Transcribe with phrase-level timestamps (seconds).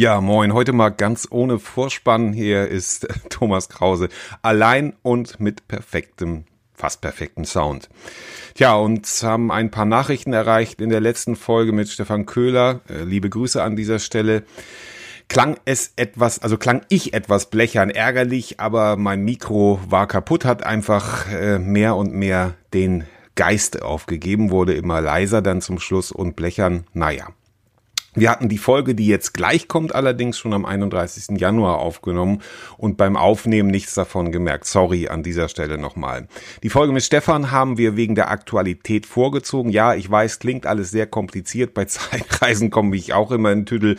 [0.00, 2.32] Ja, moin, heute mal ganz ohne Vorspann.
[2.32, 4.10] Hier ist Thomas Krause.
[4.42, 7.88] Allein und mit perfektem, fast perfektem Sound.
[8.54, 12.80] Tja, uns haben ein paar Nachrichten erreicht in der letzten Folge mit Stefan Köhler.
[12.88, 14.44] Äh, liebe Grüße an dieser Stelle.
[15.26, 20.62] Klang es etwas, also klang ich etwas blechern, ärgerlich, aber mein Mikro war kaputt, hat
[20.62, 23.02] einfach äh, mehr und mehr den
[23.34, 27.26] Geist aufgegeben, wurde immer leiser dann zum Schluss und blechern, naja.
[28.14, 31.38] Wir hatten die Folge, die jetzt gleich kommt, allerdings schon am 31.
[31.38, 32.40] Januar aufgenommen
[32.78, 34.64] und beim Aufnehmen nichts davon gemerkt.
[34.64, 36.26] Sorry an dieser Stelle nochmal.
[36.62, 39.70] Die Folge mit Stefan haben wir wegen der Aktualität vorgezogen.
[39.70, 41.74] Ja, ich weiß, klingt alles sehr kompliziert.
[41.74, 43.98] Bei Zeitreisen komme ich auch immer in Tüdel.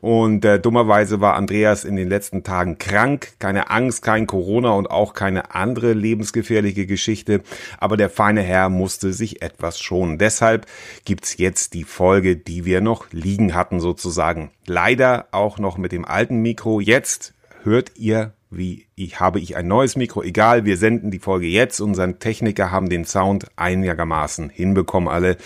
[0.00, 3.34] Und äh, dummerweise war Andreas in den letzten Tagen krank.
[3.40, 7.42] Keine Angst, kein Corona und auch keine andere lebensgefährliche Geschichte.
[7.78, 10.16] Aber der feine Herr musste sich etwas schonen.
[10.16, 10.64] Deshalb
[11.04, 14.50] gibt's jetzt die Folge, die wir noch liegen haben hatten sozusagen.
[14.66, 16.80] Leider auch noch mit dem alten Mikro.
[16.80, 20.22] Jetzt hört ihr, wie ich habe ich ein neues Mikro.
[20.22, 21.80] Egal, wir senden die Folge jetzt.
[21.80, 25.08] Unseren Techniker haben den Sound einigermaßen hinbekommen.
[25.08, 25.36] Alle,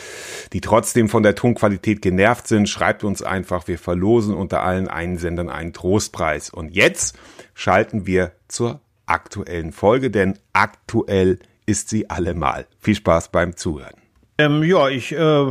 [0.53, 3.69] die trotzdem von der Tonqualität genervt sind, schreibt uns einfach.
[3.69, 6.51] Wir verlosen unter allen Einsendern einen Trostpreis.
[6.51, 7.19] Und jetzt
[7.55, 12.67] schalten wir zur aktuellen Folge, denn aktuell ist sie allemal.
[12.79, 14.04] Viel Spaß beim Zuhören.
[14.37, 15.47] Ähm, ja, ich äh,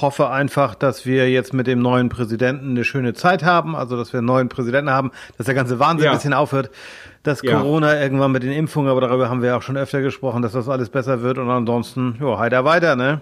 [0.00, 4.12] hoffe einfach, dass wir jetzt mit dem neuen Präsidenten eine schöne Zeit haben, also dass
[4.12, 6.12] wir einen neuen Präsidenten haben, dass der ganze Wahnsinn ja.
[6.12, 6.70] ein bisschen aufhört,
[7.24, 7.58] dass ja.
[7.58, 10.68] Corona irgendwann mit den Impfungen, aber darüber haben wir auch schon öfter gesprochen, dass das
[10.68, 13.20] alles besser wird und ansonsten, ja, heiter weiter, ne?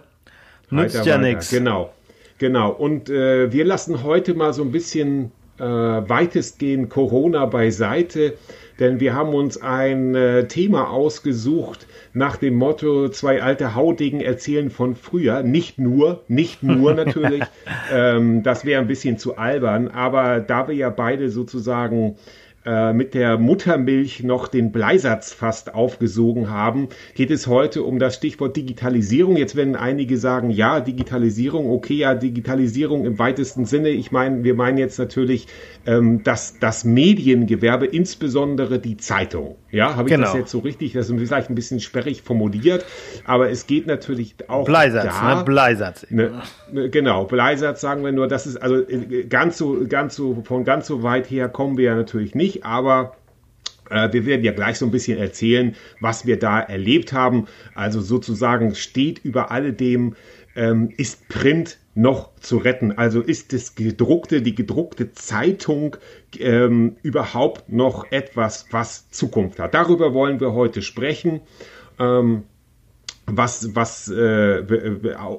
[0.71, 1.49] Nützt ja nichts.
[1.49, 1.95] Genau,
[2.37, 2.71] genau.
[2.71, 8.35] Und äh, wir lassen heute mal so ein bisschen äh, weitestgehend Corona beiseite,
[8.79, 14.71] denn wir haben uns ein äh, Thema ausgesucht, nach dem Motto, zwei alte Haudegen erzählen
[14.71, 15.43] von früher.
[15.43, 17.43] Nicht nur, nicht nur natürlich.
[17.93, 19.89] ähm, das wäre ein bisschen zu albern.
[19.89, 22.17] Aber da wir ja beide sozusagen
[22.65, 28.17] äh, mit der Muttermilch noch den Bleisatz fast aufgesogen haben, geht es heute um das
[28.17, 29.37] Stichwort Digitalisierung.
[29.37, 33.91] Jetzt werden einige sagen, ja, Digitalisierung, okay, ja, Digitalisierung im weitesten Sinne.
[33.91, 35.47] Ich meine, wir meinen jetzt natürlich
[35.87, 39.55] ähm, das, das Mediengewerbe, insbesondere die Zeitung.
[39.71, 40.27] Ja, habe ich genau.
[40.27, 40.95] das jetzt so richtig?
[40.95, 42.85] Das ist vielleicht ein bisschen sperrig formuliert,
[43.25, 45.45] aber es geht natürlich auch Bleisatz, da, ne?
[45.45, 46.07] Bleisatz.
[46.11, 50.43] Ne, ne, genau, Bleisatz sagen wir nur, das ist also äh, ganz so, ganz so,
[50.43, 53.17] von ganz so weit her kommen wir ja natürlich nicht aber
[53.91, 57.47] äh, wir werden ja gleich so ein bisschen erzählen, was wir da erlebt haben.
[57.75, 60.15] Also sozusagen steht über alledem,
[60.57, 62.93] ähm, ist Print noch zu retten?
[62.93, 65.97] Also ist das gedruckte, die gedruckte Zeitung
[66.39, 69.75] ähm, überhaupt noch etwas, was Zukunft hat?
[69.75, 71.41] Darüber wollen wir heute sprechen.
[71.99, 72.45] Ähm,
[73.29, 74.63] was, was äh,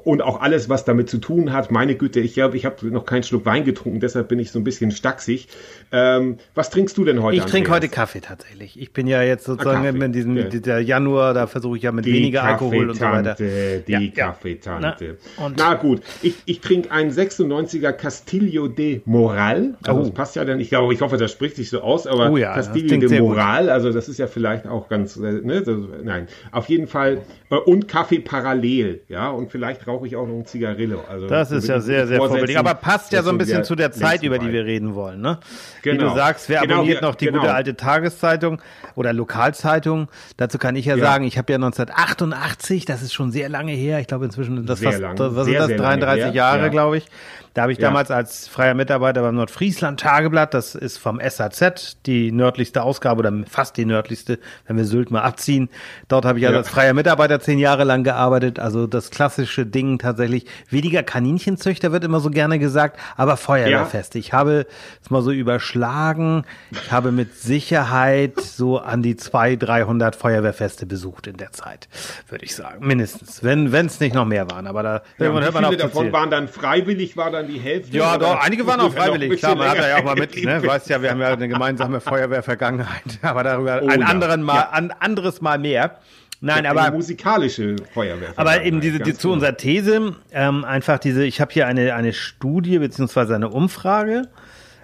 [0.03, 1.71] und auch alles, was damit zu tun hat.
[1.71, 4.59] Meine Güte, ich glaube, ich habe noch keinen Schluck Wein getrunken, deshalb bin ich so
[4.59, 5.47] ein bisschen stacksig.
[5.91, 7.37] Ähm, was trinkst du denn heute?
[7.37, 8.79] Ich trinke heute Kaffee tatsächlich.
[8.79, 12.05] Ich bin ja jetzt sozusagen ah, in diesem der Januar, da versuche ich ja mit
[12.05, 13.35] die weniger Alkohol und so weiter.
[13.35, 15.17] Die ja, Kaffeetante.
[15.37, 19.75] Na, Na, gut, ich, ich trinke einen 96er Castillo de Moral.
[19.83, 20.03] Also oh.
[20.03, 22.37] das passt ja dann, ich glaube, ich hoffe, das spricht sich so aus, aber oh
[22.37, 26.27] ja, Castillo de Moral, also das ist ja vielleicht auch ganz, äh, ne, das, nein,
[26.51, 30.35] auf jeden Fall äh, und und Kaffee parallel, ja, und vielleicht rauche ich auch noch
[30.35, 31.01] ein Zigarillo.
[31.07, 32.57] Also das ist ja sehr, sehr vorbildlich.
[32.57, 35.39] Aber passt ja so ein bisschen zu der Zeit, über die wir reden wollen, ne?
[35.81, 35.93] Genau.
[35.93, 36.15] Wie du genau.
[36.15, 37.39] sagst, wer genau, abonniert noch die genau.
[37.39, 38.61] gute alte Tageszeitung
[38.95, 40.09] oder Lokalzeitung?
[40.35, 41.03] Dazu kann ich ja, ja.
[41.03, 44.79] sagen, ich habe ja 1988, das ist schon sehr lange her, ich glaube inzwischen das
[44.79, 45.17] sehr fast, lang.
[45.17, 46.67] was sehr, ist das, 33 Jahre, ja.
[46.67, 47.05] glaube ich.
[47.53, 47.87] Da habe ich ja.
[47.87, 53.33] damals als freier Mitarbeiter beim Nordfriesland Tageblatt, das ist vom SAZ, die nördlichste Ausgabe oder
[53.49, 55.69] fast die nördlichste, wenn wir Sylt mal abziehen.
[56.07, 56.51] Dort habe ich ja.
[56.51, 58.59] als freier Mitarbeiter zehn Jahre lang gearbeitet.
[58.59, 60.45] Also das klassische Ding tatsächlich.
[60.69, 64.15] Weniger Kaninchenzüchter wird immer so gerne gesagt, aber Feuerwehrfest.
[64.15, 64.19] Ja.
[64.19, 64.67] Ich habe
[65.01, 66.43] es mal so überschlagen.
[66.71, 71.87] Ich habe mit Sicherheit so an die 200, 300 Feuerwehrfeste besucht in der Zeit,
[72.27, 72.85] würde ich sagen.
[72.85, 73.43] Mindestens.
[73.43, 74.67] Wenn es nicht noch mehr waren.
[74.67, 77.97] Aber da ja, hört man auch davon waren dann freiwillig, war dann dann die Hälfte?
[77.97, 79.39] Ja, doch, einige waren auch freiwillig.
[79.39, 81.99] Klar, man hat ja auch mal mit, ne, weißt ja, wir haben ja eine gemeinsame
[82.01, 84.69] Feuerwehrvergangenheit, aber darüber oh, ein, anderen Mal, ja.
[84.71, 85.97] ein anderes Mal mehr.
[86.41, 88.29] Nein, aber musikalische Feuerwehr.
[88.37, 89.33] Aber eben diese die, zu genau.
[89.33, 91.25] unserer These ähm, einfach diese.
[91.25, 94.29] Ich habe hier eine eine Studie beziehungsweise eine Umfrage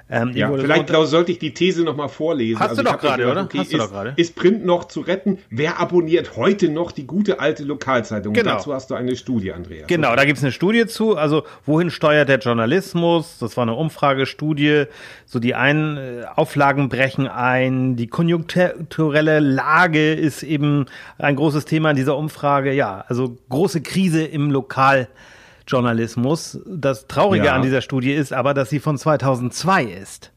[0.07, 2.59] ähm, ja, vielleicht so sollte ich die These nochmal vorlesen.
[2.59, 3.43] Hast also du doch gerade, oder?
[3.43, 4.13] Okay, Hast du ist, doch gerade.
[4.17, 5.39] Ist Print noch zu retten?
[5.49, 8.33] Wer abonniert heute noch die gute alte Lokalzeitung?
[8.33, 8.51] Genau.
[8.51, 9.87] Dazu hast du eine Studie, Andreas.
[9.87, 10.17] Genau, okay.
[10.17, 11.17] da gibt's eine Studie zu.
[11.17, 13.39] Also, wohin steuert der Journalismus?
[13.39, 14.85] Das war eine Umfragestudie.
[15.25, 17.95] So, die einen äh, Auflagen brechen ein.
[17.95, 20.85] Die konjunkturelle Lage ist eben
[21.17, 22.73] ein großes Thema in dieser Umfrage.
[22.73, 25.07] Ja, also große Krise im Lokal
[25.67, 26.59] Journalismus.
[26.65, 27.55] Das Traurige ja.
[27.55, 30.31] an dieser Studie ist aber, dass sie von 2002 ist.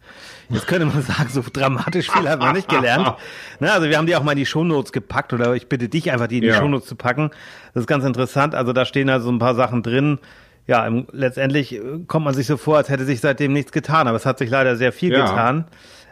[0.51, 3.15] Jetzt könnte man sagen, so dramatisch viel haben wir nicht gelernt.
[3.61, 6.11] Na, also wir haben die auch mal in die Shownotes gepackt oder ich bitte dich
[6.11, 6.55] einfach, die in die ja.
[6.55, 7.31] Shownotes zu packen.
[7.75, 8.55] Das ist ganz interessant.
[8.55, 10.19] Also da stehen also ein paar Sachen drin.
[10.67, 14.07] Ja, im, letztendlich äh, kommt man sich so vor, als hätte sich seitdem nichts getan,
[14.07, 15.27] aber es hat sich leider sehr viel ja.
[15.27, 15.65] getan.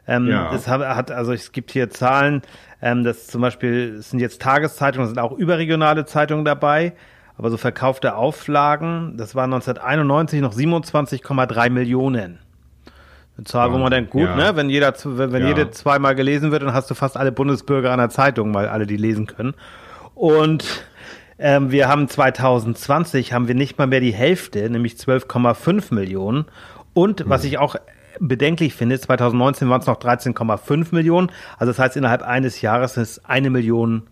[0.08, 0.54] Ähm, ja.
[0.54, 2.42] Es hat, also es gibt hier Zahlen,
[2.80, 6.92] ähm, das zum Beispiel es sind jetzt Tageszeitungen, sind auch überregionale Zeitungen dabei,
[7.38, 12.38] aber so verkaufte Auflagen, das waren 1991 noch 27,3 Millionen.
[13.36, 14.34] Eine Zahl, wo man denkt, gut, ja.
[14.34, 15.48] ne, wenn jeder, wenn, wenn ja.
[15.48, 18.86] jede zweimal gelesen wird, dann hast du fast alle Bundesbürger an der Zeitung, weil alle
[18.86, 19.54] die lesen können.
[20.14, 20.86] Und
[21.38, 26.46] ähm, wir haben 2020 haben wir nicht mal mehr die Hälfte, nämlich 12,5 Millionen.
[26.94, 27.28] Und hm.
[27.28, 27.76] was ich auch
[28.18, 31.30] bedenklich finde, 2019 waren es noch 13,5 Millionen.
[31.58, 34.04] Also das heißt, innerhalb eines Jahres ist eine Million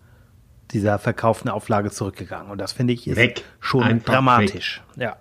[0.71, 2.51] dieser verkauften Auflage zurückgegangen.
[2.51, 3.43] Und das finde ich ist weg.
[3.59, 4.81] schon Einfach dramatisch.
[4.95, 5.03] Weg.
[5.03, 5.17] Ja.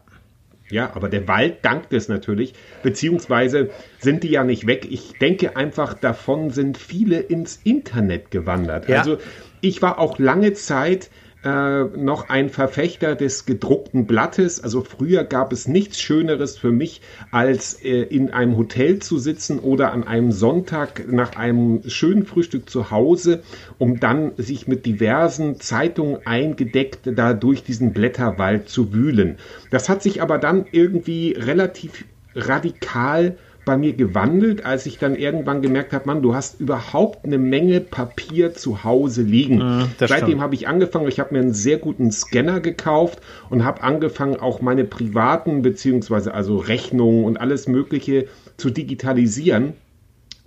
[0.71, 4.87] Ja, aber der Wald dankt es natürlich, beziehungsweise sind die ja nicht weg.
[4.91, 8.89] Ich denke einfach, davon sind viele ins Internet gewandert.
[8.89, 8.99] Ja.
[8.99, 9.19] Also
[9.61, 11.11] ich war auch lange Zeit
[11.45, 14.63] äh, noch ein Verfechter des gedruckten Blattes.
[14.63, 19.59] Also früher gab es nichts Schöneres für mich, als äh, in einem Hotel zu sitzen
[19.59, 23.43] oder an einem Sonntag nach einem schönen Frühstück zu Hause,
[23.79, 29.37] um dann sich mit diversen Zeitungen eingedeckt da durch diesen Blätterwald zu wühlen.
[29.71, 32.05] Das hat sich aber dann irgendwie relativ
[32.35, 37.39] radikal bei mir gewandelt, als ich dann irgendwann gemerkt habe, Mann, du hast überhaupt eine
[37.39, 39.59] Menge Papier zu Hause liegen.
[39.59, 43.21] Mm, Seitdem habe ich angefangen, ich habe mir einen sehr guten Scanner gekauft
[43.51, 48.27] und habe angefangen, auch meine privaten beziehungsweise also Rechnungen und alles Mögliche
[48.57, 49.75] zu digitalisieren.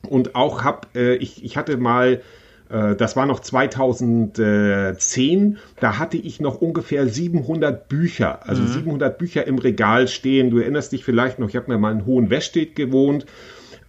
[0.08, 2.22] Und auch habe, äh, ich, ich hatte mal
[2.70, 5.58] das war noch 2010.
[5.80, 8.68] Da hatte ich noch ungefähr 700 Bücher, also mhm.
[8.68, 10.50] 700 Bücher im Regal stehen.
[10.50, 13.26] Du erinnerst dich vielleicht noch, ich habe mir mal in Hohen Weststedt gewohnt.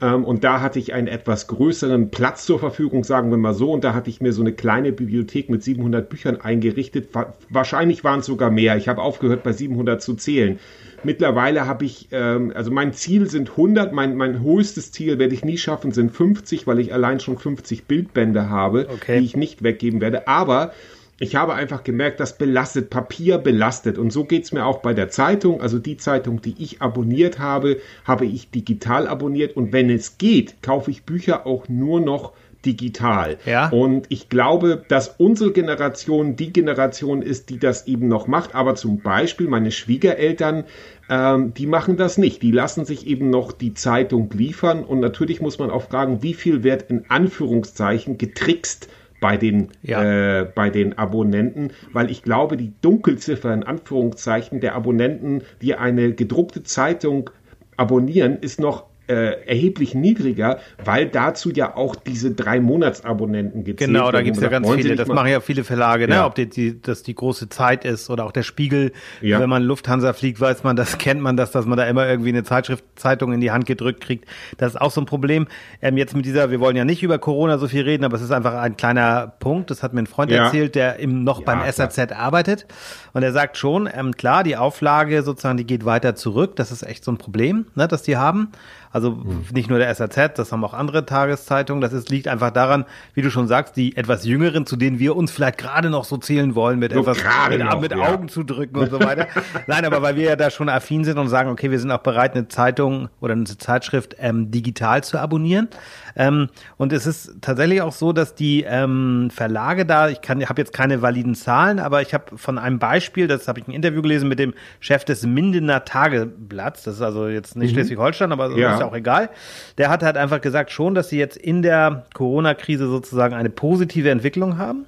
[0.00, 3.72] Ähm, und da hatte ich einen etwas größeren Platz zur Verfügung, sagen wir mal so.
[3.72, 7.08] Und da hatte ich mir so eine kleine Bibliothek mit 700 Büchern eingerichtet.
[7.50, 8.76] Wahrscheinlich waren es sogar mehr.
[8.76, 10.58] Ich habe aufgehört, bei 700 zu zählen.
[11.04, 15.44] Mittlerweile habe ich, ähm, also mein Ziel sind 100, mein, mein höchstes Ziel werde ich
[15.44, 19.20] nie schaffen, sind 50, weil ich allein schon 50 Bildbände habe, okay.
[19.20, 20.26] die ich nicht weggeben werde.
[20.26, 20.72] Aber
[21.20, 23.98] ich habe einfach gemerkt, das belastet, Papier belastet.
[23.98, 25.60] Und so geht's mir auch bei der Zeitung.
[25.60, 29.56] Also die Zeitung, die ich abonniert habe, habe ich digital abonniert.
[29.56, 33.38] Und wenn es geht, kaufe ich Bücher auch nur noch digital.
[33.46, 33.68] Ja.
[33.68, 38.54] Und ich glaube, dass unsere Generation die Generation ist, die das eben noch macht.
[38.54, 40.64] Aber zum Beispiel meine Schwiegereltern,
[41.08, 42.42] ähm, die machen das nicht.
[42.42, 44.84] Die lassen sich eben noch die Zeitung liefern.
[44.84, 48.88] Und natürlich muss man auch fragen, wie viel wird in Anführungszeichen getrickst
[49.20, 50.40] bei den, ja.
[50.40, 56.12] äh, bei den Abonnenten, weil ich glaube, die Dunkelziffer in Anführungszeichen der Abonnenten, die eine
[56.12, 57.30] gedruckte Zeitung
[57.76, 63.80] abonnieren, ist noch äh, erheblich niedriger, weil dazu ja auch diese drei Monatsabonnenten gibt.
[63.80, 64.96] Genau, da gibt es ja ganz viele.
[64.96, 66.14] Das machen ja viele Verlage, ne?
[66.14, 66.20] ja.
[66.20, 66.26] ne?
[66.26, 68.92] ob die, die, das die große Zeit ist oder auch der Spiegel.
[69.20, 69.40] Ja.
[69.40, 72.28] Wenn man Lufthansa fliegt, weiß man, das kennt man das, dass man da immer irgendwie
[72.28, 74.26] eine Zeitschrift, Zeitung in die Hand gedrückt kriegt.
[74.58, 75.46] Das ist auch so ein Problem.
[75.80, 78.22] Ähm, jetzt mit dieser, wir wollen ja nicht über Corona so viel reden, aber es
[78.22, 79.70] ist einfach ein kleiner Punkt.
[79.70, 80.44] Das hat mir ein Freund ja.
[80.44, 82.18] erzählt, der im, noch beim SAZ klar.
[82.18, 82.66] arbeitet.
[83.12, 86.56] Und er sagt schon, ähm, klar, die Auflage sozusagen, die geht weiter zurück.
[86.56, 88.50] Das ist echt so ein Problem, ne, dass die haben.
[88.90, 89.44] Also mhm.
[89.52, 91.80] nicht nur der SAZ, das haben auch andere Tageszeitungen.
[91.80, 95.16] Das ist, liegt einfach daran, wie du schon sagst, die etwas jüngeren, zu denen wir
[95.16, 97.18] uns vielleicht gerade noch so zählen wollen, mit so etwas
[97.50, 97.98] mit, noch, mit ja.
[97.98, 99.26] Augen zu drücken und so weiter.
[99.66, 101.98] Nein, aber weil wir ja da schon affin sind und sagen, okay, wir sind auch
[101.98, 105.68] bereit, eine Zeitung oder eine Zeitschrift ähm, digital zu abonnieren.
[106.16, 110.60] Ähm, und es ist tatsächlich auch so, dass die ähm, Verlage da, ich kann, habe
[110.60, 114.02] jetzt keine validen Zahlen, aber ich habe von einem Beispiel, das habe ich ein Interview
[114.02, 117.74] gelesen mit dem Chef des Mindener Tageblatts, das ist also jetzt nicht mhm.
[117.76, 118.77] Schleswig-Holstein, aber ja.
[118.78, 119.30] Ist ja auch egal.
[119.76, 124.10] Der hat halt einfach gesagt schon, dass sie jetzt in der Corona-Krise sozusagen eine positive
[124.10, 124.86] Entwicklung haben.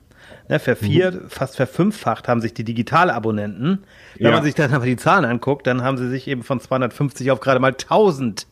[0.49, 1.29] Ne, vervier, mhm.
[1.29, 3.85] fast verfünffacht haben sich die Digitalabonnenten.
[4.17, 4.33] Wenn ja.
[4.33, 7.39] man sich dann aber die Zahlen anguckt, dann haben sie sich eben von 250 auf
[7.39, 8.49] gerade mal 1000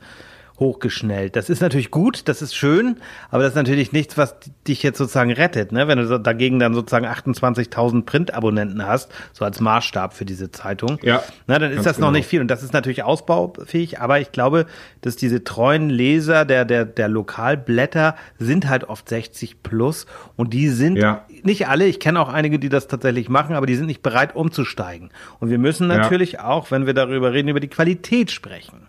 [0.58, 1.36] hochgeschnellt.
[1.36, 2.96] Das ist natürlich gut, das ist schön,
[3.30, 4.36] aber das ist natürlich nichts, was
[4.66, 5.88] dich jetzt sozusagen rettet, ne?
[5.88, 11.22] Wenn du dagegen dann sozusagen 28.000 Printabonnenten hast, so als Maßstab für diese Zeitung, ja,
[11.46, 12.08] na, dann ist das genau.
[12.08, 14.66] noch nicht viel und das ist natürlich ausbaufähig, aber ich glaube,
[15.00, 20.68] dass diese treuen Leser der der der Lokalblätter sind halt oft 60 plus und die
[20.68, 21.24] sind ja.
[21.42, 24.34] nicht alle, ich kenne auch einige, die das tatsächlich machen, aber die sind nicht bereit
[24.34, 25.10] umzusteigen.
[25.40, 26.44] Und wir müssen natürlich ja.
[26.44, 28.88] auch, wenn wir darüber reden, über die Qualität sprechen.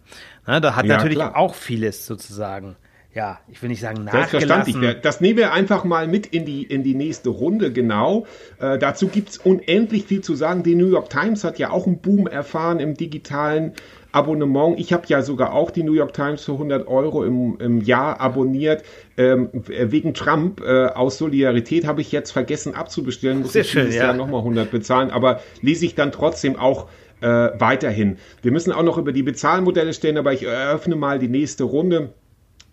[0.50, 1.38] Ne, da hat ja, natürlich klar.
[1.38, 2.76] auch vieles sozusagen
[3.14, 4.96] ja, ich will nicht sagen nachgelassen.
[5.02, 8.28] Das nehmen wir einfach mal mit in die, in die nächste Runde, genau.
[8.60, 10.62] Äh, dazu gibt's unendlich viel zu sagen.
[10.62, 13.74] Die New York Times hat ja auch einen Boom erfahren im digitalen
[14.12, 14.80] Abonnement.
[14.80, 18.22] Ich habe ja sogar auch die New York Times für 100 Euro im, im Jahr
[18.22, 18.84] abonniert.
[19.18, 23.42] Ähm, wegen Trump äh, aus Solidarität habe ich jetzt vergessen abzubestellen.
[23.42, 24.06] Muss Sehr ich schön, dieses ja.
[24.06, 25.10] Jahr nochmal 100 bezahlen.
[25.10, 26.88] Aber lese ich dann trotzdem auch
[27.22, 28.18] äh, weiterhin.
[28.42, 32.14] Wir müssen auch noch über die Bezahlmodelle stellen, aber ich eröffne mal die nächste Runde.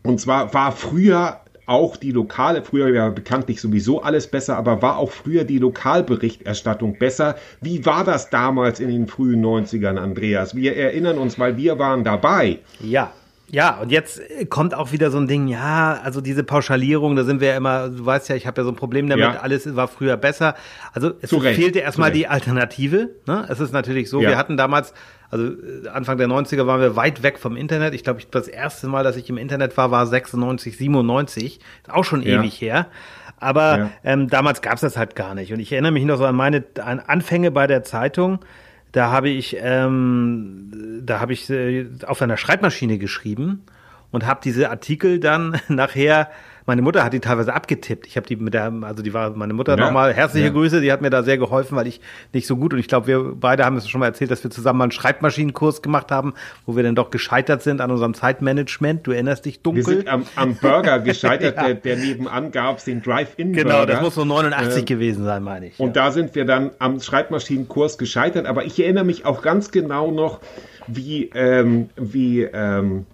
[0.03, 4.99] Und zwar war früher auch die lokale, früher ja bekanntlich sowieso alles besser, aber war
[4.99, 7.35] auch früher die Lokalberichterstattung besser.
[7.61, 10.55] Wie war das damals in den frühen 90ern, Andreas?
[10.55, 12.61] Wir erinnern uns, weil wir waren dabei.
[12.81, 13.12] Ja,
[13.49, 17.41] ja, und jetzt kommt auch wieder so ein Ding, ja, also diese Pauschalierung, da sind
[17.41, 19.41] wir ja immer, du weißt ja, ich habe ja so ein Problem damit, ja.
[19.41, 20.57] alles war früher besser.
[20.93, 21.61] Also es Zurecht.
[21.61, 23.11] fehlte erstmal die Alternative.
[23.26, 23.47] Ne?
[23.49, 24.31] Es ist natürlich so, ja.
[24.31, 24.95] wir hatten damals,
[25.31, 27.95] also äh, Anfang der 90er waren wir weit weg vom Internet.
[27.95, 31.61] Ich glaube, das erste Mal, dass ich im Internet war, war 96, 97.
[31.83, 32.41] Ist auch schon ja.
[32.41, 32.88] ewig her.
[33.38, 35.53] Aber ähm, damals gab's das halt gar nicht.
[35.53, 38.41] Und ich erinnere mich noch so an meine an Anfänge bei der Zeitung
[38.97, 43.67] da habe ich, ähm, da habe ich äh, auf einer Schreibmaschine geschrieben
[44.11, 46.31] und habe diese Artikel dann nachher
[46.66, 48.06] meine Mutter hat die teilweise abgetippt.
[48.06, 49.85] Ich habe die mit der, also die war meine Mutter ja.
[49.85, 50.52] nochmal herzliche ja.
[50.52, 52.00] Grüße, die hat mir da sehr geholfen, weil ich
[52.32, 54.50] nicht so gut und ich glaube, wir beide haben es schon mal erzählt, dass wir
[54.50, 56.35] zusammen mal einen Schreibmaschinenkurs gemacht haben,
[56.66, 59.06] wo wir dann doch gescheitert sind an unserem Zeitmanagement.
[59.06, 59.87] Du erinnerst dich dunkel.
[59.87, 61.64] Wir sind am, am Burger gescheitert, ja.
[61.64, 63.62] der, der nebenan gab den Drive-In-Burger.
[63.62, 65.78] Genau, das muss so 89 äh, gewesen sein, meine ich.
[65.78, 70.11] Und da sind wir dann am Schreibmaschinenkurs gescheitert, aber ich erinnere mich auch ganz genau
[70.11, 70.40] noch,
[70.88, 73.06] wie, ähm, wie, ähm,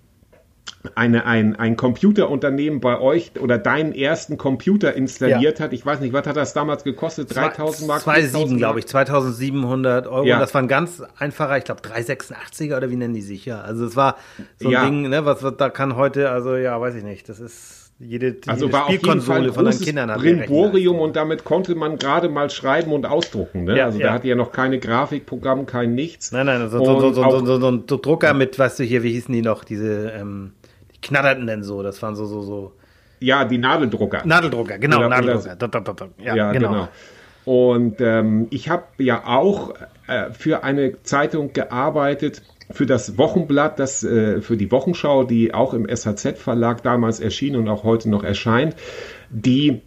[0.94, 5.64] eine, ein, ein Computerunternehmen bei euch oder deinen ersten Computer installiert ja.
[5.64, 5.72] hat.
[5.72, 7.34] Ich weiß nicht, was hat das damals gekostet?
[7.34, 8.02] 3000 Mark?
[8.02, 10.24] 2,7 glaube ich, 2700 Euro.
[10.24, 10.38] Ja.
[10.38, 13.60] Das war ein ganz einfacher, ich glaube 386er oder wie nennen die sich, ja.
[13.60, 14.16] Also es war
[14.58, 14.84] so ein ja.
[14.84, 18.36] Ding, ne, was, was da kann heute, also ja, weiß ich nicht, das ist jede,
[18.46, 22.50] also jede war Spielkonsole von deinen Kindern hat Brimborium und damit konnte man gerade mal
[22.50, 23.64] schreiben und ausdrucken.
[23.64, 23.78] Ne?
[23.78, 24.08] Ja, also ja.
[24.08, 26.32] da hatte ja noch keine Grafikprogramm, kein nichts.
[26.32, 29.32] Nein, nein, so, so, so, so, so, ein Drucker mit, weißt du hier, wie hießen
[29.32, 30.52] die noch, diese ähm,
[31.02, 31.82] knatterten denn so?
[31.82, 32.72] Das waren so, so, so.
[33.20, 34.22] Ja, die Nadeldrucker.
[34.24, 35.92] Nadeldrucker, genau, oder, Nadeldrucker.
[35.92, 36.70] Oder, ja, ja, genau.
[36.70, 36.88] genau.
[37.44, 39.74] Und ähm, ich habe ja auch
[40.06, 45.74] äh, für eine Zeitung gearbeitet, für das Wochenblatt, das äh, für die Wochenschau, die auch
[45.74, 48.76] im SHZ-Verlag damals erschien und auch heute noch erscheint,
[49.30, 49.82] die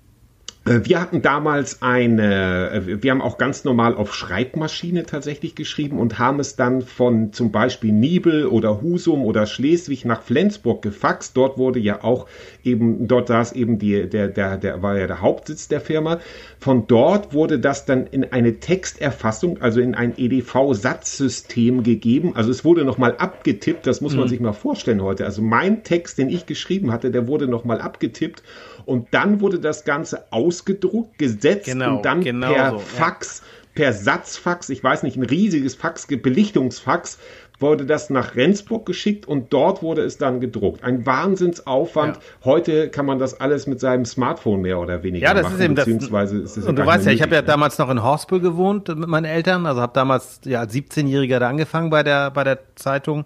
[0.67, 6.17] wir hatten damals eine, äh, wir haben auch ganz normal auf Schreibmaschine tatsächlich geschrieben und
[6.17, 11.37] haben es dann von zum Beispiel Nibel oder Husum oder Schleswig nach Flensburg gefaxt.
[11.37, 12.25] Dort wurde ja auch
[12.63, 16.19] eben, dort saß eben die, der, der, der war ja der Hauptsitz der Firma.
[16.59, 22.35] Von dort wurde das dann in eine Texterfassung, also in ein EDV-Satzsystem gegeben.
[22.35, 24.29] Also es wurde nochmal abgetippt, das muss man mhm.
[24.29, 25.25] sich mal vorstellen heute.
[25.25, 28.41] Also mein Text, den ich geschrieben hatte, der wurde nochmal abgetippt
[28.85, 33.67] und dann wurde das Ganze ausgedruckt, gesetzt genau, und dann genau per so, Fax, ja.
[33.75, 37.19] per Satzfax, ich weiß nicht, ein riesiges Fax, Belichtungsfax,
[37.59, 40.83] wurde das nach Rendsburg geschickt und dort wurde es dann gedruckt.
[40.83, 42.17] Ein Wahnsinnsaufwand.
[42.17, 42.21] Ja.
[42.43, 45.55] Heute kann man das alles mit seinem Smartphone mehr oder weniger ja, das machen.
[45.55, 47.89] Ist eben beziehungsweise das, ist es und du weißt ja, ich habe ja damals noch
[47.89, 52.03] in Horspel gewohnt mit meinen Eltern, also habe damals ja als 17-Jähriger da angefangen bei
[52.03, 53.25] der bei der Zeitung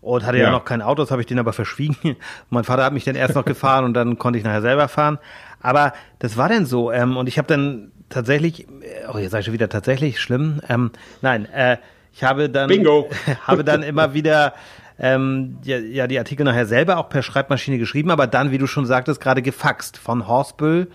[0.00, 2.16] und hatte ja, ja noch kein Auto, das habe ich den aber verschwiegen.
[2.50, 5.18] mein Vater hat mich dann erst noch gefahren und dann konnte ich nachher selber fahren.
[5.60, 6.92] Aber das war dann so.
[6.92, 8.66] Ähm, und ich habe dann tatsächlich,
[9.12, 10.60] oh, jetzt sage ich schon wieder tatsächlich, schlimm.
[10.68, 11.78] Ähm, nein, äh,
[12.12, 13.08] ich habe dann, Bingo.
[13.46, 14.54] habe dann immer wieder
[14.98, 18.66] ähm, ja, ja die Artikel nachher selber auch per Schreibmaschine geschrieben, aber dann, wie du
[18.66, 20.88] schon sagtest, gerade gefaxt von Horsbüll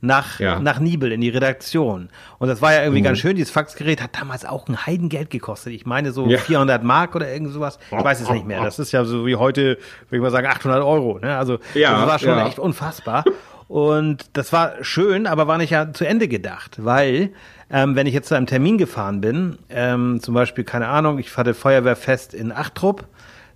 [0.00, 0.60] nach, ja.
[0.60, 2.08] nach Nibel in die Redaktion.
[2.38, 3.06] Und das war ja irgendwie mhm.
[3.06, 3.36] ganz schön.
[3.36, 5.72] Dieses Faxgerät hat damals auch ein Heidengeld gekostet.
[5.72, 6.38] Ich meine so ja.
[6.38, 7.78] 400 Mark oder irgend sowas.
[7.90, 8.62] Ich weiß es nicht mehr.
[8.62, 9.78] Das ist ja so wie heute,
[10.08, 11.18] würde ich mal sagen, 800 Euro.
[11.18, 11.36] Ne?
[11.36, 13.24] Also ja, das war schon echt unfassbar.
[13.66, 17.32] Und das war schön, aber war nicht ja zu Ende gedacht, weil
[17.70, 21.36] ähm, wenn ich jetzt zu einem Termin gefahren bin, ähm, zum Beispiel, keine Ahnung, ich
[21.36, 23.06] hatte Feuerwehrfest in Achtrup,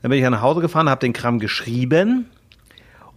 [0.03, 2.27] dann bin ich nach Hause gefahren, habe den Kram geschrieben,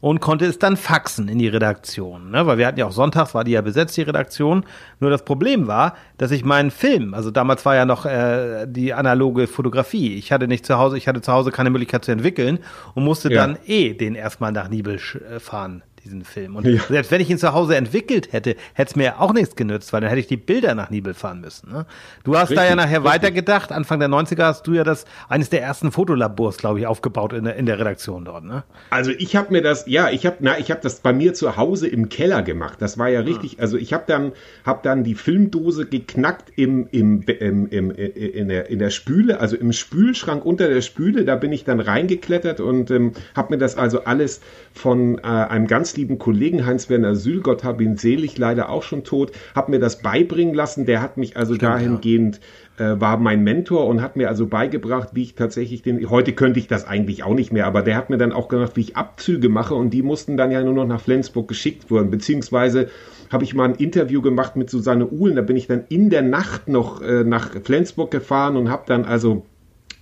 [0.06, 2.30] und konnte es dann faxen in die Redaktion.
[2.30, 2.46] Ne?
[2.46, 4.64] Weil wir hatten ja auch sonntags, war die ja besetzt, die Redaktion.
[5.00, 8.94] Nur das Problem war, dass ich meinen Film, also damals war ja noch äh, die
[8.94, 12.60] analoge Fotografie, ich hatte nicht zu Hause, ich hatte zu Hause keine Möglichkeit zu entwickeln
[12.94, 13.48] und musste ja.
[13.48, 16.56] dann eh den erstmal nach Nibel äh, fahren diesen Film.
[16.56, 16.82] Und ja.
[16.88, 20.02] selbst wenn ich ihn zu Hause entwickelt hätte, hätte es mir auch nichts genützt, weil
[20.02, 21.72] dann hätte ich die Bilder nach Nibel fahren müssen.
[21.72, 21.86] Ne?
[22.24, 23.12] Du hast richtig, da ja nachher richtig.
[23.12, 23.72] weitergedacht.
[23.72, 27.46] Anfang der 90er hast du ja das eines der ersten Fotolabors, glaube ich, aufgebaut in
[27.46, 28.44] der, in der Redaktion dort.
[28.44, 28.64] Ne?
[28.90, 31.58] Also ich habe mir das, ja, ich habe, na, ich habe das bei mir zu
[31.58, 32.78] Hause im Keller gemacht.
[32.80, 33.28] Das war ja hm.
[33.28, 33.60] richtig.
[33.60, 34.32] Also ich habe dann,
[34.66, 39.56] habe dann die Filmdose geknackt im, im, im, im, in der in der Spüle, also
[39.56, 41.26] im Spülschrank unter der Spüle.
[41.26, 44.42] Da bin ich dann reingeklettert und ähm, habe mir das also alles
[44.74, 49.04] von äh, einem ganz lieben Kollegen, Heinz-Werner Sühl, Gott hab ihn selig, leider auch schon
[49.04, 50.86] tot, habe mir das beibringen lassen.
[50.86, 52.40] Der hat mich also Stimmt, dahingehend,
[52.78, 56.60] äh, war mein Mentor und hat mir also beigebracht, wie ich tatsächlich den, heute könnte
[56.60, 58.98] ich das eigentlich auch nicht mehr, aber der hat mir dann auch gemacht, wie ich
[58.98, 62.90] Abzüge mache und die mussten dann ja nur noch nach Flensburg geschickt werden, beziehungsweise
[63.32, 66.22] habe ich mal ein Interview gemacht mit Susanne Uhlen, da bin ich dann in der
[66.22, 69.46] Nacht noch äh, nach Flensburg gefahren und habe dann also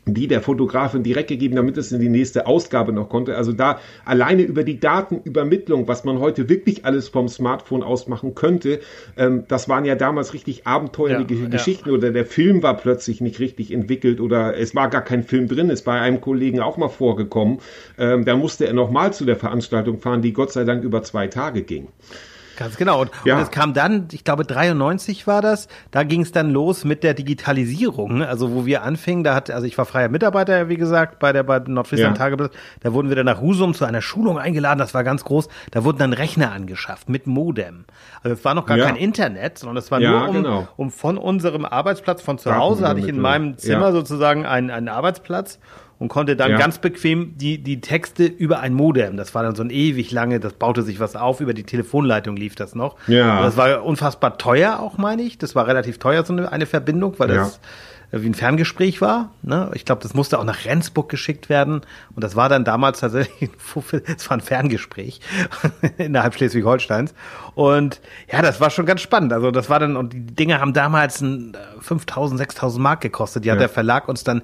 [0.05, 3.37] die der Fotografin direkt gegeben, damit es in die nächste Ausgabe noch konnte.
[3.37, 8.35] Also da alleine über die Datenübermittlung, was man heute wirklich alles vom Smartphone aus machen
[8.35, 8.79] könnte,
[9.15, 11.95] ähm, das waren ja damals richtig abenteuerliche ja, Geschichten ja.
[11.95, 15.69] oder der Film war plötzlich nicht richtig entwickelt oder es war gar kein Film drin,
[15.69, 17.59] ist bei einem Kollegen auch mal vorgekommen.
[17.97, 21.27] Ähm, da musste er nochmal zu der Veranstaltung fahren, die Gott sei Dank über zwei
[21.27, 21.87] Tage ging.
[22.57, 23.01] Ganz genau.
[23.01, 23.35] Und, ja.
[23.35, 27.03] und es kam dann, ich glaube 93 war das, da ging es dann los mit
[27.03, 28.21] der Digitalisierung.
[28.23, 31.43] Also wo wir anfingen, da hat, also ich war freier Mitarbeiter, wie gesagt, bei der
[31.43, 32.23] bei Nordfriesland ja.
[32.23, 35.47] Tageblatt, da wurden wir dann nach Husum zu einer Schulung eingeladen, das war ganz groß,
[35.71, 37.85] da wurden dann Rechner angeschafft mit Modem.
[38.21, 38.85] Also es war noch gar ja.
[38.85, 40.67] kein Internet, sondern es war nur um, genau.
[40.77, 44.89] um von unserem Arbeitsplatz von zu Hause, hatte ich in meinem Zimmer sozusagen einen, einen
[44.89, 45.59] Arbeitsplatz
[46.03, 46.57] und konnte dann ja.
[46.57, 50.41] ganz bequem die, die Texte über ein Modem, das war dann so ein ewig lange,
[50.41, 52.97] das baute sich was auf, über die Telefonleitung lief das noch.
[53.07, 53.37] Ja.
[53.37, 55.37] Und das war unfassbar teuer auch, meine ich.
[55.37, 57.61] Das war relativ teuer, so eine, eine Verbindung, weil das
[58.11, 58.21] ja.
[58.21, 59.31] wie ein Ferngespräch war.
[59.43, 59.71] Ne?
[59.75, 61.79] Ich glaube, das musste auch nach Rendsburg geschickt werden.
[62.17, 63.51] Und das war dann damals tatsächlich,
[64.17, 65.21] es war ein Ferngespräch
[65.97, 67.13] innerhalb Schleswig-Holsteins.
[67.55, 69.31] Und ja, das war schon ganz spannend.
[69.31, 71.23] Also das war dann, und die Dinge haben damals
[71.79, 73.45] 5000, 6000 Mark gekostet.
[73.45, 73.67] Die hat ja.
[73.67, 74.41] der Verlag uns dann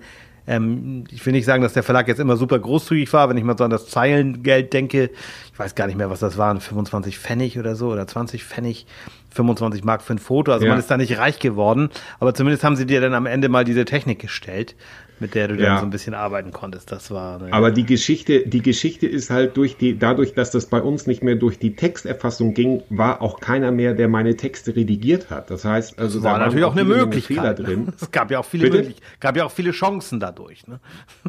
[0.50, 3.44] ähm, ich will nicht sagen, dass der Verlag jetzt immer super großzügig war, wenn ich
[3.44, 5.12] mal so an das Zeilengeld denke.
[5.54, 8.88] Ich weiß gar nicht mehr, was das waren, 25 Pfennig oder so oder 20 Pfennig,
[9.32, 10.52] 25 Mark für ein Foto.
[10.52, 10.72] Also ja.
[10.72, 13.64] man ist da nicht reich geworden, aber zumindest haben sie dir dann am Ende mal
[13.64, 14.76] diese Technik gestellt
[15.20, 15.66] mit der du ja.
[15.66, 16.92] dann so ein bisschen arbeiten konntest.
[16.92, 17.40] Das war.
[17.40, 21.08] Ne, Aber die Geschichte, die Geschichte ist halt durch die, dadurch, dass das bei uns
[21.08, 25.52] nicht mehr durch die Texterfassung ging, war auch keiner mehr, der meine Texte redigiert hat.
[25.52, 27.38] Das heißt, also das war natürlich auch eine Möglichkeit.
[27.38, 27.94] Fehler drin.
[28.00, 30.68] Es gab ja auch viele, gab ja auch viele Chancen dadurch.
[30.68, 30.80] Ne?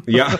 [0.05, 0.27] Ja.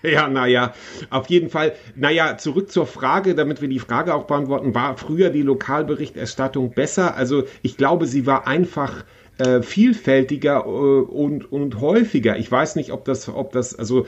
[0.02, 0.74] Ja, naja,
[1.10, 1.74] auf jeden Fall.
[1.94, 4.74] Naja, zurück zur Frage, damit wir die Frage auch beantworten.
[4.74, 7.16] War früher die Lokalberichterstattung besser?
[7.16, 9.04] Also ich glaube, sie war einfach
[9.38, 12.38] äh, vielfältiger äh, und, und häufiger.
[12.38, 14.06] Ich weiß nicht, ob das, ob das, also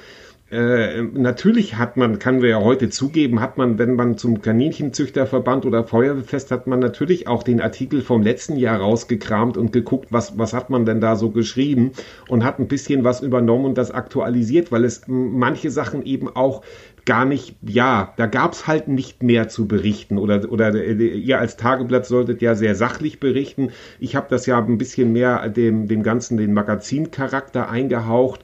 [0.53, 5.65] äh, natürlich hat man, kann wir ja heute zugeben, hat man, wenn man zum Kaninchenzüchterverband
[5.65, 10.37] oder Feuerwehrfest hat man natürlich auch den Artikel vom letzten Jahr rausgekramt und geguckt, was,
[10.37, 11.93] was hat man denn da so geschrieben
[12.29, 16.61] und hat ein bisschen was übernommen und das aktualisiert, weil es manche Sachen eben auch
[17.07, 21.57] gar nicht, ja, da gab's halt nicht mehr zu berichten oder, oder äh, ihr als
[21.57, 23.71] Tageblatt solltet ja sehr sachlich berichten.
[24.01, 28.41] Ich habe das ja ein bisschen mehr dem, dem Ganzen den Magazincharakter eingehaucht.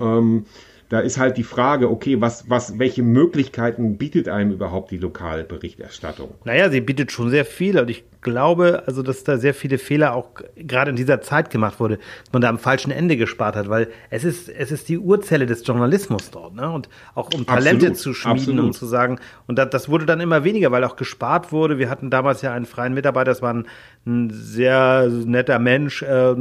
[0.00, 0.46] Ähm,
[0.92, 6.34] da ist halt die Frage, okay, was, was, welche Möglichkeiten bietet einem überhaupt die Lokalberichterstattung?
[6.44, 10.14] Naja, sie bietet schon sehr viel und ich glaube, also, dass da sehr viele Fehler
[10.14, 13.68] auch gerade in dieser Zeit gemacht wurde, dass man da am falschen Ende gespart hat,
[13.68, 16.70] weil es ist, es ist die Urzelle des Journalismus dort, ne?
[16.70, 18.64] Und auch um Talente absolut, zu schmieden absolut.
[18.64, 21.78] und zu sagen, und das, das wurde dann immer weniger, weil auch gespart wurde.
[21.78, 23.66] Wir hatten damals ja einen freien Mitarbeiter, das war ein,
[24.06, 26.34] ein sehr netter Mensch, äh,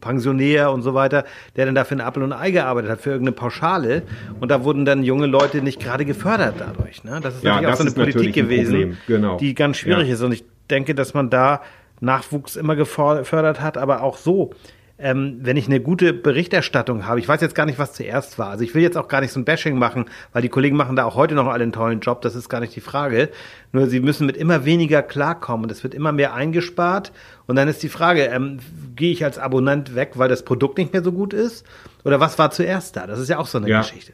[0.00, 1.24] Pensionär und so weiter,
[1.56, 4.02] der dann dafür ein Apfel und ein Ei gearbeitet hat, für irgendeine Pauschale.
[4.38, 7.04] Und da wurden dann junge Leute nicht gerade gefördert dadurch.
[7.04, 7.20] Ne?
[7.22, 9.38] Das ist ja, natürlich auch so eine Politik gewesen, genau.
[9.38, 10.14] die ganz schwierig ja.
[10.14, 10.22] ist.
[10.22, 11.62] Und ich denke, dass man da
[12.00, 14.50] Nachwuchs immer gefördert hat, aber auch so.
[14.98, 18.50] Ähm, wenn ich eine gute Berichterstattung habe, ich weiß jetzt gar nicht, was zuerst war.
[18.50, 20.94] Also ich will jetzt auch gar nicht so ein Bashing machen, weil die Kollegen machen
[20.94, 23.30] da auch heute noch alle einen tollen Job, das ist gar nicht die Frage.
[23.72, 27.10] Nur sie müssen mit immer weniger klarkommen und es wird immer mehr eingespart.
[27.46, 28.60] Und dann ist die Frage, ähm,
[28.94, 31.66] gehe ich als Abonnent weg, weil das Produkt nicht mehr so gut ist?
[32.04, 33.08] Oder was war zuerst da?
[33.08, 33.80] Das ist ja auch so eine ja.
[33.80, 34.12] Geschichte.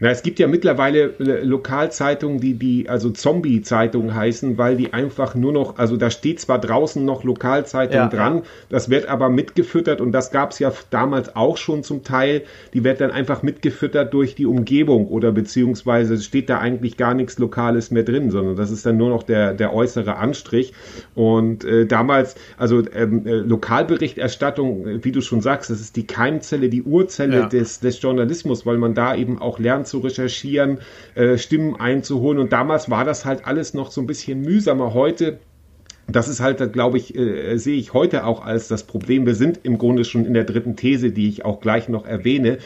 [0.00, 5.34] Na, es gibt ja mittlerweile äh, Lokalzeitungen, die, die also Zombie-Zeitungen heißen, weil die einfach
[5.34, 10.00] nur noch, also da steht zwar draußen noch Lokalzeitung ja, dran, das wird aber mitgefüttert
[10.00, 12.42] und das gab es ja damals auch schon zum Teil,
[12.74, 17.38] die wird dann einfach mitgefüttert durch die Umgebung oder beziehungsweise steht da eigentlich gar nichts
[17.38, 20.74] Lokales mehr drin, sondern das ist dann nur noch der, der äußere Anstrich.
[21.16, 26.68] Und äh, damals, also ähm, äh, Lokalberichterstattung, wie du schon sagst, das ist die Keimzelle,
[26.68, 27.46] die Urzelle ja.
[27.46, 30.78] des, des Journalismus, weil man da eben auch lernt, zu recherchieren,
[31.14, 32.38] äh, Stimmen einzuholen.
[32.38, 34.94] Und damals war das halt alles noch so ein bisschen mühsamer.
[34.94, 35.38] Heute
[36.10, 39.26] das ist halt, glaube ich, äh, sehe ich heute auch als das Problem.
[39.26, 42.58] Wir sind im Grunde schon in der dritten These, die ich auch gleich noch erwähne.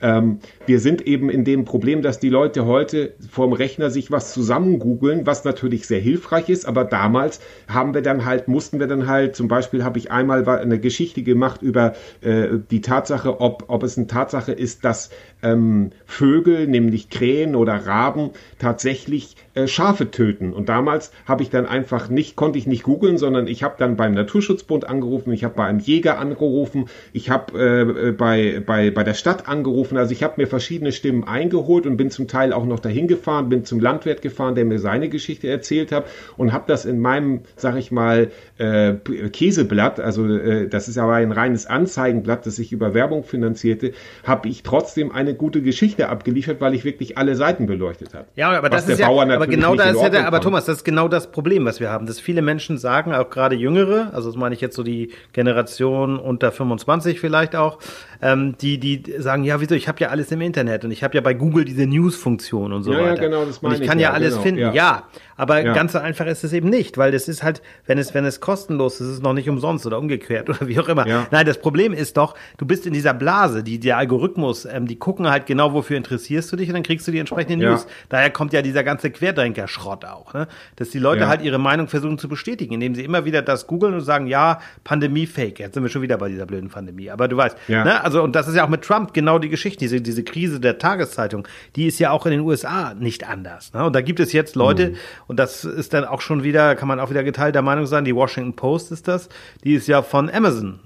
[0.00, 4.32] Ähm, wir sind eben in dem Problem, dass die Leute heute vorm Rechner sich was
[4.32, 8.86] zusammen googeln, was natürlich sehr hilfreich ist, aber damals haben wir dann halt, mussten wir
[8.86, 13.64] dann halt, zum Beispiel habe ich einmal eine Geschichte gemacht über äh, die Tatsache, ob,
[13.68, 15.10] ob es eine Tatsache ist, dass
[15.42, 20.52] ähm, Vögel, nämlich Krähen oder Raben, tatsächlich äh, Schafe töten.
[20.52, 23.96] Und damals habe ich dann einfach nicht, konnte ich nicht googeln, sondern ich habe dann
[23.96, 29.02] beim Naturschutzbund angerufen, ich habe bei einem Jäger angerufen, ich habe äh, bei, bei, bei
[29.02, 29.96] der Stadt angerufen.
[29.96, 33.48] Also ich habe mir verschiedene Stimmen eingeholt und bin zum Teil auch noch dahin gefahren,
[33.48, 36.04] bin zum Landwirt gefahren, der mir seine Geschichte erzählt hat
[36.36, 38.94] und habe das in meinem, sag ich mal, äh,
[39.32, 43.92] Käseblatt, also äh, das ist aber ein reines Anzeigenblatt, das ich über Werbung finanzierte,
[44.22, 48.26] habe ich trotzdem eine gute Geschichte abgeliefert, weil ich wirklich alle Seiten beleuchtet habe.
[48.36, 50.84] Ja, aber das ist ja, aber genau da ist ja der, aber Thomas, das ist
[50.84, 54.36] genau das Problem, was wir haben, dass viele Menschen sagen, auch gerade Jüngere, also das
[54.36, 57.78] meine ich jetzt so die Generation unter 25 vielleicht auch,
[58.22, 61.14] ähm, die die sagen, ja, wieso, ich habe ja alles im Internet und ich habe
[61.14, 63.22] ja bei Google diese News-Funktion und so ja, weiter.
[63.22, 64.72] Ja, genau, das meine und ich kann ja, ja alles genau, finden, ja.
[64.72, 65.02] ja.
[65.36, 65.72] Aber ja.
[65.72, 68.40] ganz so einfach ist es eben nicht, weil das ist halt, wenn es, wenn es
[68.40, 71.06] kostenlos ist, ist es noch nicht umsonst oder umgekehrt oder wie auch immer.
[71.06, 71.26] Ja.
[71.30, 74.96] Nein, das Problem ist doch, du bist in dieser Blase, die, der Algorithmus, ähm, die
[74.96, 77.70] gucken halt genau, wofür interessierst du dich und dann kriegst du die entsprechenden ja.
[77.70, 77.86] News.
[78.08, 80.48] Daher kommt ja dieser ganze Querdenker-Schrott auch, ne?
[80.76, 83.94] Dass die Leute halt ihre Meinung versuchen zu bestätigen, indem sie immer wieder das googeln
[83.94, 85.58] und sagen, ja, Pandemie fake.
[85.58, 87.10] Jetzt sind wir schon wieder bei dieser blöden Pandemie.
[87.10, 88.02] Aber du weißt, ne?
[88.04, 90.78] Also, und das ist ja auch mit Trump genau die Geschichte, diese, diese Krise der
[90.78, 93.72] Tageszeitung, die ist ja auch in den USA nicht anders.
[93.72, 93.84] Ne?
[93.84, 94.96] Und da gibt es jetzt Leute, mhm.
[95.26, 98.14] Und das ist dann auch schon wieder, kann man auch wieder geteilter Meinung sein, die
[98.14, 99.28] Washington Post ist das,
[99.64, 100.80] die ist ja von Amazon,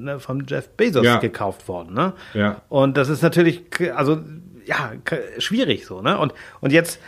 [0.00, 1.18] ne, von Jeff Bezos ja.
[1.18, 1.94] gekauft worden.
[1.94, 2.12] Ne?
[2.34, 2.62] Ja.
[2.68, 3.62] Und das ist natürlich,
[3.94, 4.20] also
[4.66, 4.92] ja,
[5.38, 6.18] schwierig so, ne?
[6.18, 7.00] Und, und jetzt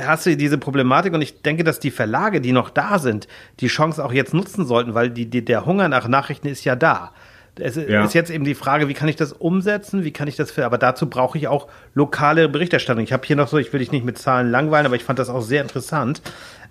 [0.00, 3.28] hast du diese Problematik und ich denke, dass die Verlage, die noch da sind,
[3.60, 6.74] die Chance auch jetzt nutzen sollten, weil die, die, der Hunger nach Nachrichten ist ja
[6.74, 7.12] da.
[7.56, 8.02] Es ja.
[8.04, 10.04] ist jetzt eben die Frage, wie kann ich das umsetzen?
[10.04, 13.04] Wie kann ich das für, aber dazu brauche ich auch lokale Berichterstattung.
[13.04, 15.18] Ich habe hier noch so, ich will dich nicht mit Zahlen langweilen, aber ich fand
[15.18, 16.22] das auch sehr interessant.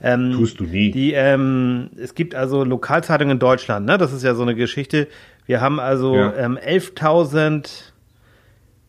[0.01, 0.89] Ähm, Tust du nie.
[0.89, 3.99] Die, ähm, es gibt also Lokalzeitungen in Deutschland, ne?
[3.99, 5.07] Das ist ja so eine Geschichte.
[5.45, 6.33] Wir haben also ja.
[6.35, 7.69] ähm, 11.000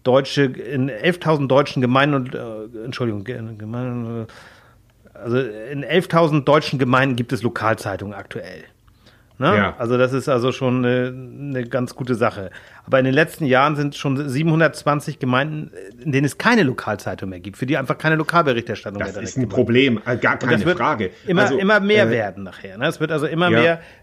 [0.02, 7.16] deutsche, in 11.000 deutschen Gemeinden und, äh, Entschuldigung, Gemeinden, äh, also in 11.000 deutschen Gemeinden
[7.16, 8.64] gibt es Lokalzeitungen aktuell.
[9.38, 9.56] Ne?
[9.56, 9.74] Ja.
[9.78, 12.50] Also das ist also schon eine, eine, ganz gute Sache.
[12.86, 15.70] Aber in den letzten Jahren sind schon 720 Gemeinden,
[16.02, 19.30] in denen es keine Lokalzeitung mehr gibt, für die einfach keine Lokalberichterstattung das mehr Das
[19.30, 21.10] ist ein Problem, gar keine Frage.
[21.26, 22.78] Immer, also, immer mehr äh, werden nachher.
[22.78, 22.86] Ne?
[22.86, 23.60] Es wird also immer ja.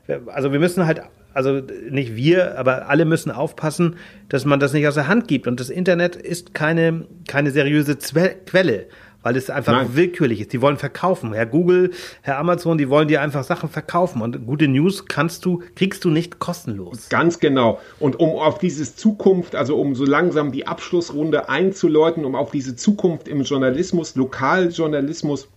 [0.07, 1.01] mehr, also wir müssen halt
[1.33, 3.97] also nicht wir, aber alle müssen aufpassen,
[4.29, 5.47] dass man das nicht aus der Hand gibt.
[5.47, 8.87] Und das Internet ist keine, keine seriöse Zwe Quelle
[9.23, 9.95] weil es einfach Nein.
[9.95, 10.53] willkürlich ist.
[10.53, 11.33] Die wollen verkaufen.
[11.33, 14.21] Herr Google, Herr Amazon, die wollen dir einfach Sachen verkaufen.
[14.21, 17.09] Und gute News kannst du, kriegst du nicht kostenlos.
[17.09, 17.79] Ganz genau.
[17.99, 22.75] Und um auf dieses Zukunft, also um so langsam die Abschlussrunde einzuläuten, um auf diese
[22.75, 25.47] Zukunft im Journalismus, Lokaljournalismus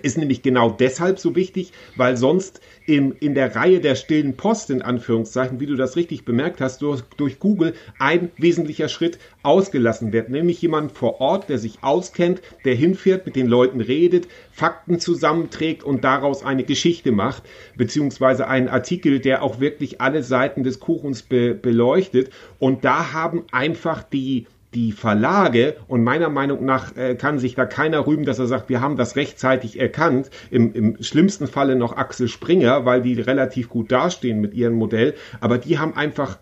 [0.00, 4.70] ist nämlich genau deshalb so wichtig, weil sonst im, in der Reihe der stillen Post,
[4.70, 10.12] in Anführungszeichen, wie du das richtig bemerkt hast, durch, durch Google ein wesentlicher Schritt ausgelassen
[10.12, 10.30] wird.
[10.30, 15.84] Nämlich jemand vor Ort, der sich auskennt, der hinfährt, mit den Leuten redet, Fakten zusammenträgt
[15.84, 17.42] und daraus eine Geschichte macht,
[17.76, 22.30] beziehungsweise einen Artikel, der auch wirklich alle Seiten des Kuchens be beleuchtet.
[22.58, 27.66] Und da haben einfach die die Verlage, und meiner Meinung nach äh, kann sich da
[27.66, 31.96] keiner rühmen, dass er sagt, wir haben das rechtzeitig erkannt, im, im schlimmsten Falle noch
[31.96, 36.38] Axel Springer, weil die relativ gut dastehen mit ihrem Modell, aber die haben einfach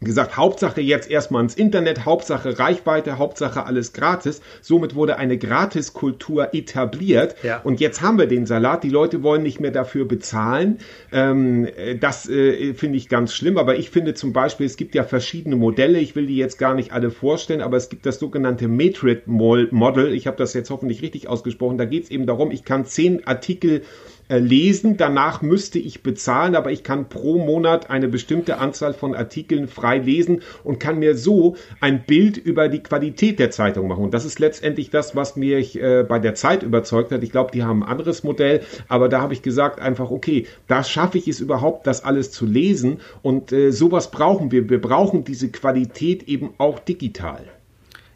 [0.00, 4.42] gesagt, Hauptsache jetzt erstmal ins Internet, Hauptsache Reichweite, Hauptsache alles gratis.
[4.60, 7.34] Somit wurde eine Gratiskultur etabliert.
[7.42, 7.60] Ja.
[7.62, 8.84] Und jetzt haben wir den Salat.
[8.84, 10.78] Die Leute wollen nicht mehr dafür bezahlen.
[11.12, 13.56] Ähm, das äh, finde ich ganz schlimm.
[13.56, 15.98] Aber ich finde zum Beispiel, es gibt ja verschiedene Modelle.
[15.98, 20.12] Ich will die jetzt gar nicht alle vorstellen, aber es gibt das sogenannte Metrit Model.
[20.12, 21.78] Ich habe das jetzt hoffentlich richtig ausgesprochen.
[21.78, 23.82] Da geht es eben darum, ich kann zehn Artikel
[24.28, 24.96] lesen.
[24.96, 29.98] Danach müsste ich bezahlen, aber ich kann pro Monat eine bestimmte Anzahl von Artikeln frei
[29.98, 34.04] lesen und kann mir so ein Bild über die Qualität der Zeitung machen.
[34.04, 37.22] Und das ist letztendlich das, was mich äh, bei der Zeit überzeugt hat.
[37.22, 40.82] Ich glaube, die haben ein anderes Modell, aber da habe ich gesagt einfach, okay, da
[40.82, 44.68] schaffe ich es überhaupt, das alles zu lesen und äh, sowas brauchen wir.
[44.68, 47.44] Wir brauchen diese Qualität eben auch digital.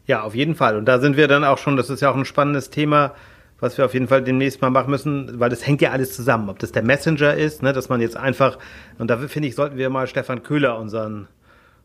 [0.06, 0.76] Ja, auf jeden Fall.
[0.76, 3.14] Und da sind wir dann auch schon, das ist ja auch ein spannendes Thema,
[3.60, 6.48] was wir auf jeden Fall demnächst mal machen müssen, weil das hängt ja alles zusammen.
[6.48, 8.58] Ob das der Messenger ist, ne, dass man jetzt einfach,
[8.98, 11.28] und da finde ich, sollten wir mal Stefan Köhler, unseren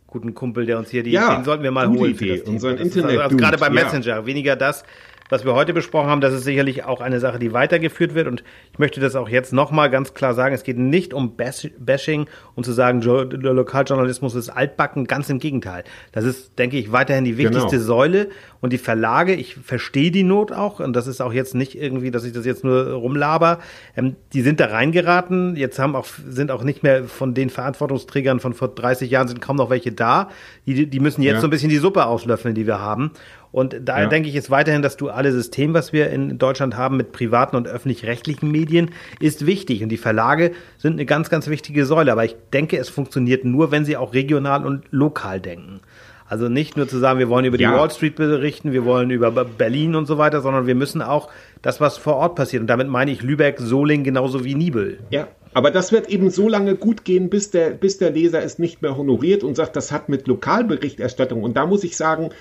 [0.08, 2.12] guten Kumpel, der uns hier die, ja, den sollten wir mal holen.
[2.12, 3.12] Idee, unseren Internet.
[3.12, 4.26] Also, also gerade beim Messenger, ja.
[4.26, 4.84] weniger das,
[5.30, 8.28] was wir heute besprochen haben, das ist sicherlich auch eine Sache, die weitergeführt wird.
[8.28, 10.54] Und ich möchte das auch jetzt nochmal ganz klar sagen.
[10.54, 15.06] Es geht nicht um Bashing und zu sagen, Lokaljournalismus ist altbacken.
[15.06, 15.84] Ganz im Gegenteil.
[16.12, 17.84] Das ist, denke ich, weiterhin die wichtigste genau.
[17.84, 18.30] Säule.
[18.62, 20.80] Und die Verlage, ich verstehe die Not auch.
[20.80, 23.60] Und das ist auch jetzt nicht irgendwie, dass ich das jetzt nur rumlaber.
[23.98, 25.56] Ähm, die sind da reingeraten.
[25.56, 29.42] Jetzt haben auch, sind auch nicht mehr von den Verantwortungsträgern von vor 30 Jahren sind
[29.42, 30.30] kaum noch welche da.
[30.68, 31.42] Die, die müssen jetzt ja.
[31.42, 33.12] so ein bisschen die Suppe auslöffeln, die wir haben.
[33.56, 34.08] Und da ja.
[34.08, 37.70] denke ich ist weiterhin das duale System, was wir in Deutschland haben mit privaten und
[37.70, 38.92] öffentlich-rechtlichen Medien,
[39.22, 39.82] ist wichtig.
[39.82, 42.12] Und die Verlage sind eine ganz, ganz wichtige Säule.
[42.12, 45.80] Aber ich denke, es funktioniert nur, wenn sie auch regional und lokal denken.
[46.28, 47.72] Also nicht nur zu sagen, wir wollen über ja.
[47.72, 51.30] die Wall Street berichten, wir wollen über Berlin und so weiter, sondern wir müssen auch
[51.62, 52.60] das, was vor Ort passiert.
[52.60, 55.00] Und damit meine ich Lübeck, Soling genauso wie Nibel.
[55.12, 58.60] Ja, aber das wird eben so lange gut gehen, bis der, bis der Leser es
[58.60, 61.42] nicht mehr honoriert und sagt, das hat mit Lokalberichterstattung.
[61.42, 62.32] Und da muss ich sagen,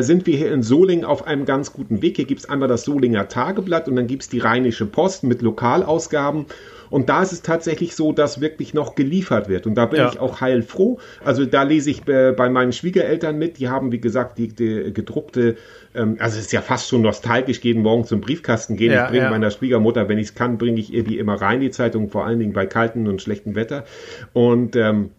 [0.00, 2.16] sind wir hier in Solingen auf einem ganz guten Weg.
[2.16, 5.42] Hier gibt es einmal das Solinger Tageblatt und dann gibt es die Rheinische Post mit
[5.42, 6.46] Lokalausgaben.
[6.90, 9.66] Und da ist es tatsächlich so, dass wirklich noch geliefert wird.
[9.66, 10.08] Und da bin ja.
[10.08, 11.00] ich auch heilfroh.
[11.24, 13.58] Also da lese ich äh, bei meinen Schwiegereltern mit.
[13.58, 15.56] Die haben, wie gesagt, die, die gedruckte,
[15.94, 18.92] ähm, also es ist ja fast schon nostalgisch, jeden Morgen zum Briefkasten gehen.
[18.92, 19.30] Ja, ich bringe ja.
[19.30, 22.26] meiner Schwiegermutter, wenn ich es kann, bringe ich ihr die immer rein, die Zeitung, vor
[22.26, 23.84] allen Dingen bei kaltem und schlechtem Wetter.
[24.32, 25.10] Und ähm,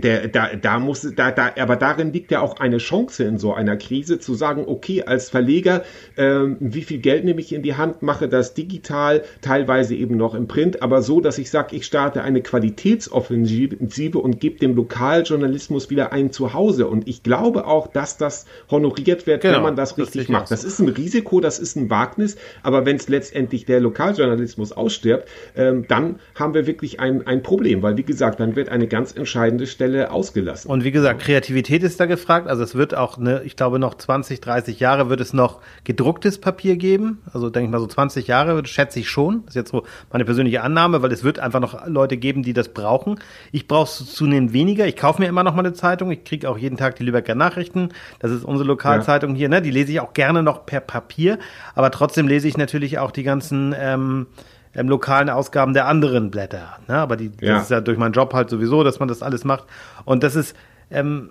[0.00, 3.52] der, da, da muss, da, da, aber darin liegt ja auch eine Chance in so
[3.54, 5.82] einer Krise zu sagen, okay, als Verleger,
[6.16, 10.34] ähm, wie viel Geld nehme ich in die Hand, mache das digital, teilweise eben noch
[10.34, 15.90] im Print, aber so, dass ich sage, ich starte eine Qualitätsoffensive und gebe dem Lokaljournalismus
[15.90, 16.86] wieder ein Zuhause.
[16.86, 20.50] Und ich glaube auch, dass das honoriert wird, genau, wenn man das richtig das macht.
[20.50, 25.28] Das ist ein Risiko, das ist ein Wagnis, aber wenn es letztendlich der Lokaljournalismus ausstirbt,
[25.56, 29.12] ähm, dann haben wir wirklich ein, ein Problem, weil wie gesagt, dann wird eine ganz
[29.12, 30.70] entscheidende Stelle ausgelassen.
[30.70, 32.48] Und wie gesagt, Kreativität ist da gefragt.
[32.48, 36.40] Also es wird auch, ne, ich glaube, noch 20, 30 Jahre wird es noch gedrucktes
[36.40, 37.22] Papier geben.
[37.32, 39.42] Also denke ich mal so 20 Jahre, schätze ich schon.
[39.44, 42.52] Das ist jetzt so meine persönliche Annahme, weil es wird einfach noch Leute geben, die
[42.52, 43.20] das brauchen.
[43.52, 44.86] Ich brauche es zunehmend weniger.
[44.86, 46.10] Ich kaufe mir immer noch mal eine Zeitung.
[46.10, 47.90] Ich kriege auch jeden Tag die Lübecker Nachrichten.
[48.18, 49.38] Das ist unsere Lokalzeitung ja.
[49.38, 49.48] hier.
[49.48, 49.62] Ne?
[49.62, 51.38] Die lese ich auch gerne noch per Papier.
[51.74, 54.26] Aber trotzdem lese ich natürlich auch die ganzen ähm,
[54.74, 56.78] ähm, lokalen Ausgaben der anderen Blätter.
[56.88, 56.94] Ne?
[56.94, 57.54] Aber die, ja.
[57.54, 59.64] das ist ja durch meinen Job halt sowieso, dass man das alles macht.
[60.04, 60.56] Und das ist,
[60.90, 61.30] ähm,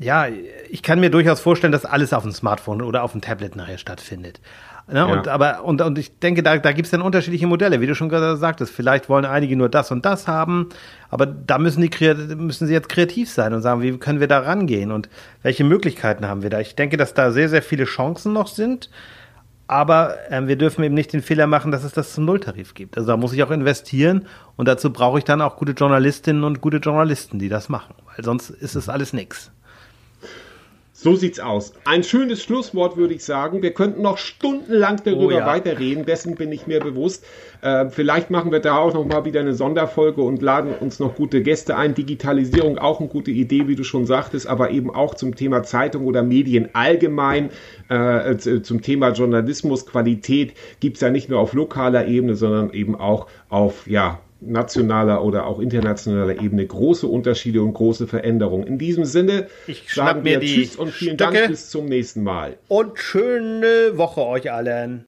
[0.00, 0.26] ja,
[0.70, 3.78] ich kann mir durchaus vorstellen, dass alles auf dem Smartphone oder auf dem Tablet nachher
[3.78, 4.40] stattfindet.
[4.90, 5.00] Ne?
[5.00, 5.04] Ja.
[5.04, 7.94] Und, aber, und, und ich denke, da, da gibt es dann unterschiedliche Modelle, wie du
[7.94, 8.72] schon gerade sagtest.
[8.72, 10.70] Vielleicht wollen einige nur das und das haben,
[11.10, 14.38] aber da müssen, die, müssen sie jetzt kreativ sein und sagen, wie können wir da
[14.38, 15.10] rangehen und
[15.42, 16.60] welche Möglichkeiten haben wir da.
[16.60, 18.88] Ich denke, dass da sehr, sehr viele Chancen noch sind.
[19.68, 22.96] Aber ähm, wir dürfen eben nicht den Fehler machen, dass es das zum Nulltarif gibt.
[22.96, 24.26] Also da muss ich auch investieren
[24.56, 28.24] und dazu brauche ich dann auch gute Journalistinnen und gute Journalisten, die das machen, weil
[28.24, 29.52] sonst ist es alles nichts.
[31.00, 31.74] So sieht's aus.
[31.84, 33.62] Ein schönes Schlusswort würde ich sagen.
[33.62, 35.46] Wir könnten noch stundenlang darüber oh ja.
[35.46, 36.04] weiterreden.
[36.04, 37.24] Dessen bin ich mir bewusst.
[37.60, 41.14] Äh, vielleicht machen wir da auch noch mal wieder eine Sonderfolge und laden uns noch
[41.14, 41.94] gute Gäste ein.
[41.94, 46.04] Digitalisierung auch eine gute Idee, wie du schon sagtest, aber eben auch zum Thema Zeitung
[46.04, 47.50] oder Medien allgemein.
[47.88, 53.28] Äh, zum Thema Journalismus, Qualität gibt's ja nicht nur auf lokaler Ebene, sondern eben auch
[53.50, 58.66] auf ja nationaler oder auch internationaler Ebene große Unterschiede und große Veränderungen.
[58.66, 62.58] In diesem Sinne ich sagen wir Tschüss und vielen Stöcke Dank bis zum nächsten Mal.
[62.68, 65.06] Und schöne Woche euch allen.